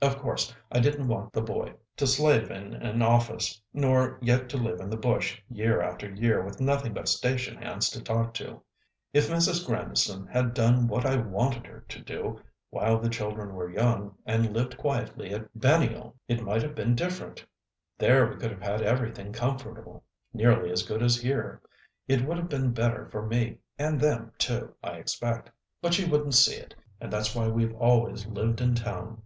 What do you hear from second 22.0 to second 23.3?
It would have been better for